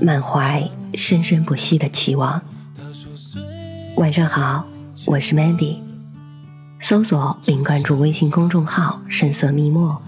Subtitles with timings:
[0.00, 2.42] 满怀生生不息的期望。
[3.96, 4.66] 晚上好，
[5.06, 5.78] 我是 Mandy，
[6.80, 10.02] 搜索并关注微信公众号“深色墨墨”。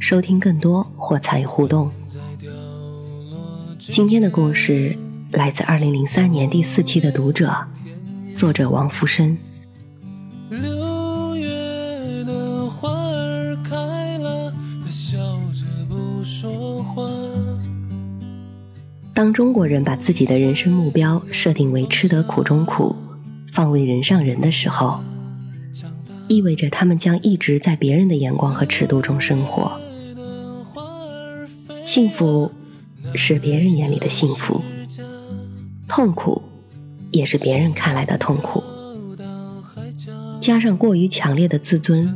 [0.00, 1.90] 收听更多或参与互动。
[3.78, 4.96] 今天的故事
[5.30, 7.54] 来自二零零三年第四期的读者，
[8.34, 9.36] 作者王福生。
[16.24, 17.02] 说话
[19.20, 22.96] 当中国人把自己的人生目标设定为吃得苦中苦，
[23.52, 24.98] 方为人上人的时候，
[26.26, 29.78] 意味着他们将一直在别人的眼光和尺度中生活。
[31.84, 32.50] 幸福
[33.14, 34.62] 是别人眼里的幸福，
[35.86, 36.40] 痛苦
[37.10, 38.64] 也是别人看来的痛苦。
[40.40, 42.08] 加上过于强烈的自尊，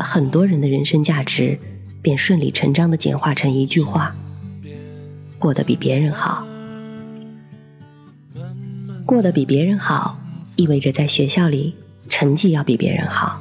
[0.00, 1.58] 很多人的人生价值
[2.00, 4.16] 便顺理成章的简化成一句话：
[5.38, 6.46] 过得比别人好。
[9.04, 10.18] 过得比别人好，
[10.56, 11.74] 意味着在学校里
[12.08, 13.40] 成绩要比别人好，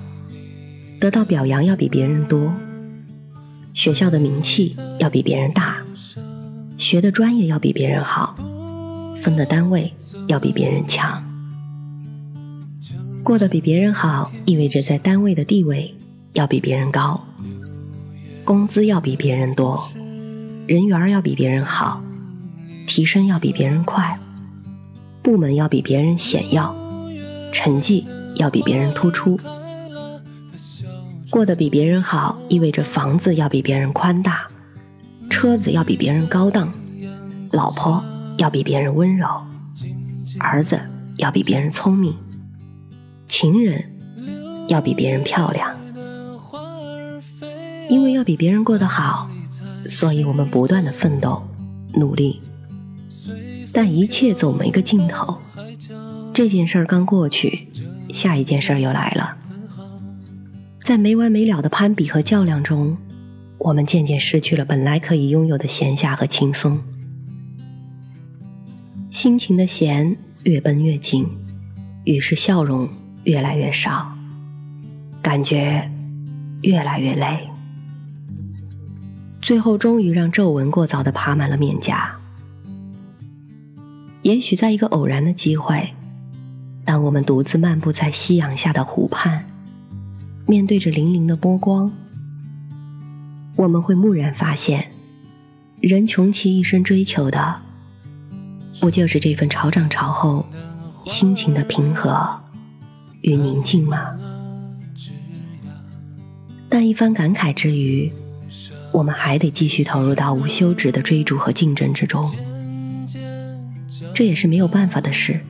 [1.00, 2.54] 得到表扬要比别人多。
[3.74, 5.84] 学校的名气要比别人大，
[6.78, 8.36] 学的专业要比别人好，
[9.22, 9.92] 分的单位
[10.28, 11.24] 要比别人强，
[13.24, 15.96] 过得比别人好，意味着在单位的地位
[16.34, 17.26] 要比别人高，
[18.46, 19.84] 工资要比别人多，
[20.68, 22.02] 人缘要比别人好，
[22.88, 24.20] 提升要比别人快，
[25.22, 26.76] 部门要比别人显要，
[27.52, 28.06] 成绩
[28.38, 29.40] 要比别人突出。
[31.30, 34.48] 过得比别人好，意味着房子要比别人宽大，
[35.30, 36.74] 车子要比别人高档，
[37.52, 38.04] 老婆
[38.38, 39.28] 要比别人温柔，
[40.40, 40.80] 儿子
[41.18, 42.16] 要比别人聪明，
[43.28, 43.84] 情人
[44.68, 45.76] 要比别人漂亮。
[47.88, 49.30] 因为要比别人过得好，
[49.88, 51.48] 所以我们不断的奋斗、
[51.94, 52.42] 努力。
[53.74, 55.42] 但一切总没个尽头，
[56.34, 57.68] 这件事儿刚过去，
[58.14, 59.38] 下一件事儿又来了。
[60.84, 62.98] 在没完没了的攀比和较量中，
[63.58, 66.80] 我们渐渐失去了本来可以拥有的闲暇和轻松。
[69.10, 71.26] 心情的弦越绷越紧，
[72.04, 72.88] 于是笑容
[73.24, 74.16] 越来越少，
[75.22, 75.90] 感觉
[76.62, 77.50] 越来越累，
[79.46, 82.18] 最后终于让皱纹过早的爬满了面颊。
[84.24, 85.94] 也许在一个偶然的机会，
[86.84, 89.46] 当我们独自漫步在夕阳下的湖畔。
[90.48, 91.92] 面对着粼粼的波光，
[93.56, 94.92] 我们会蓦然发现，
[95.80, 97.62] 人穷其一生追求的，
[98.82, 100.44] 不就是这份潮涨潮后
[101.06, 102.42] 心情的平和
[103.22, 104.18] 与宁静吗？
[106.68, 108.12] 但一番感慨之余，
[108.96, 112.24] 我们还得继续投入到无休止的追逐和竞争之中，
[114.14, 115.42] 这也是没有办法的事。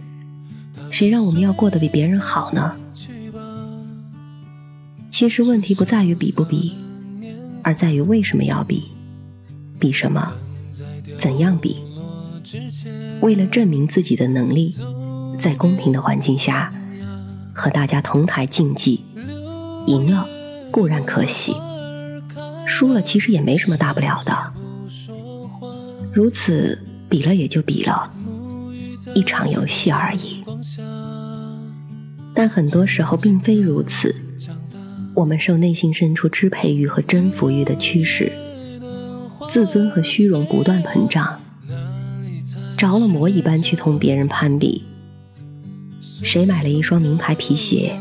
[0.89, 2.75] 谁让我们要过得比别人好呢？
[5.09, 6.73] 其实问题不在于比不比，
[7.61, 8.85] 而在于为什么要比，
[9.79, 10.33] 比什么，
[11.19, 11.77] 怎样比？
[13.22, 14.73] 为了证明自己的能力，
[15.39, 16.73] 在公平的环境下
[17.53, 19.06] 和大家同台竞技，
[19.85, 20.27] 赢了
[20.72, 21.56] 固然可喜，
[22.78, 24.53] 输了其实也没什么大不了的。
[26.12, 26.78] 如此
[27.08, 28.12] 比了也就比了，
[29.13, 30.44] 一场游戏而已。
[32.34, 34.13] 但很多时候并非如此。
[35.13, 38.30] 我们受内心深处支配欲和征服欲的驱使，
[39.47, 41.39] 自尊和虚荣不断膨胀，
[42.77, 44.83] 着了魔一般去同别人攀比。
[46.01, 47.98] 谁买了一双名牌皮鞋？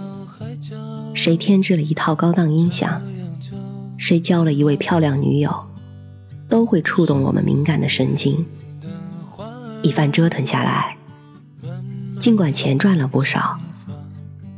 [1.15, 3.01] 谁添置了一套高档音响？
[4.07, 5.65] 谁交了一位漂亮女友？
[6.47, 8.45] 都会触动我们敏感的神经。
[9.81, 10.99] 一番折腾下来，
[12.21, 13.57] 尽管钱赚了不少，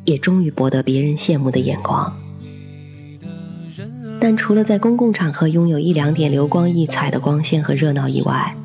[0.05, 2.13] 也终于博得别人羡慕的眼光。
[4.21, 8.57] 但除了在公共场合拥有一两点流光溢彩的光线和热闹以外，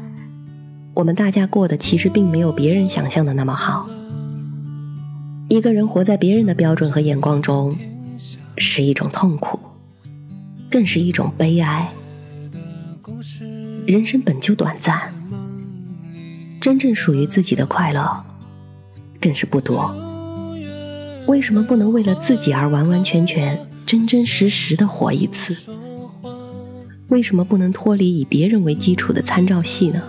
[0.95, 3.88] 我们大家过的其实并没有别人想象的那么好。
[5.48, 7.77] 一个人活在别人的标准和眼光中，
[8.57, 9.60] 是一种痛苦，
[10.71, 11.91] 更是一种悲哀。
[13.85, 15.13] 人生本就短暂，
[16.62, 18.25] 真正属于自己的快乐，
[19.19, 19.94] 更是不多。
[21.27, 25.56] 为什么不能为了自己而完完全全、真真实实的活一次？
[27.09, 30.01] 为什么不能脱离以别人为基础的参照系呢？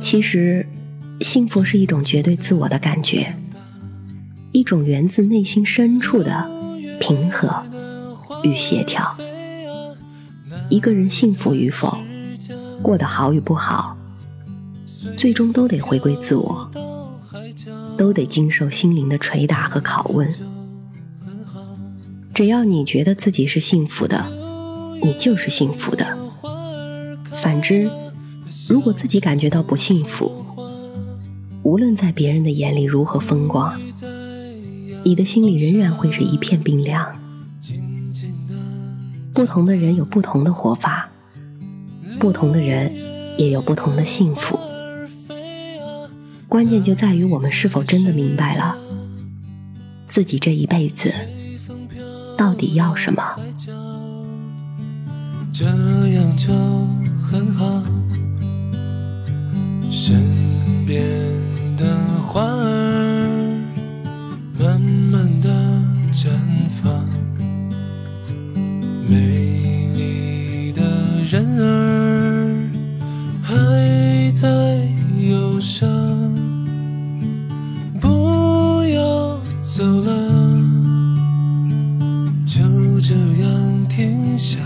[0.00, 0.66] 其实，
[1.20, 3.34] 幸福是一种绝对自我的感觉，
[4.52, 6.48] 一种源自内心深处的
[7.00, 7.64] 平和
[8.42, 9.16] 与协调。
[10.68, 11.98] 一个人幸福与否，
[12.82, 13.96] 过得好与不好。
[15.16, 16.70] 最终都得回归自我，
[17.96, 20.32] 都得经受心灵的捶打和拷问。
[22.32, 24.24] 只要你觉得自己是幸福的，
[25.02, 26.16] 你就是幸福的。
[27.42, 27.90] 反之，
[28.68, 30.44] 如果自己感觉到不幸福，
[31.62, 33.78] 无论在别人的眼里如何风光，
[35.04, 37.21] 你的心里仍然会是一片冰凉。
[39.42, 41.10] 不同的人有不同的活法，
[42.20, 42.94] 不同的人
[43.36, 44.56] 也有不同的幸福。
[46.48, 48.76] 关键就在于我们是否真的明白了
[50.06, 51.12] 自己这一辈子
[52.38, 53.36] 到底要什么。
[55.52, 56.52] 这样就
[57.20, 57.82] 很好，
[59.90, 60.22] 身
[60.86, 61.02] 边
[74.42, 74.48] 在
[75.20, 75.88] 忧伤。
[78.00, 80.10] 不要走了，
[82.44, 82.60] 就
[83.00, 84.58] 这样停下。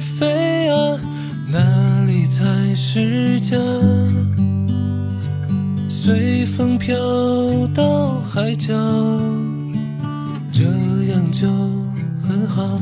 [0.00, 0.98] 飞啊，
[1.48, 3.56] 哪里才是家？
[5.88, 6.94] 随风飘
[7.74, 8.74] 到海角，
[10.52, 11.48] 这样就
[12.22, 12.78] 很好。